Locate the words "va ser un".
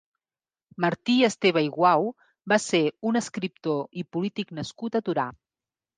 2.53-3.21